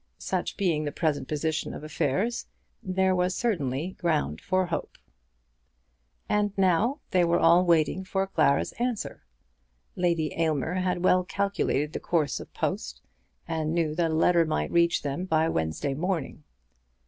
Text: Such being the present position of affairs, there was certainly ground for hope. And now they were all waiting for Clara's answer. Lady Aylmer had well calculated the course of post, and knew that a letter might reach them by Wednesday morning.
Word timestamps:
Such 0.17 0.57
being 0.57 0.83
the 0.85 0.91
present 0.91 1.27
position 1.27 1.75
of 1.75 1.83
affairs, 1.83 2.47
there 2.81 3.15
was 3.15 3.35
certainly 3.35 3.91
ground 3.99 4.41
for 4.41 4.65
hope. 4.65 4.97
And 6.27 6.57
now 6.57 7.01
they 7.11 7.23
were 7.23 7.37
all 7.37 7.63
waiting 7.67 8.03
for 8.03 8.25
Clara's 8.25 8.71
answer. 8.79 9.21
Lady 9.95 10.33
Aylmer 10.35 10.73
had 10.73 11.03
well 11.03 11.23
calculated 11.23 11.93
the 11.93 11.99
course 11.99 12.39
of 12.39 12.51
post, 12.51 13.03
and 13.47 13.75
knew 13.75 13.93
that 13.93 14.09
a 14.09 14.13
letter 14.15 14.43
might 14.43 14.71
reach 14.71 15.03
them 15.03 15.25
by 15.25 15.47
Wednesday 15.47 15.93
morning. 15.93 16.45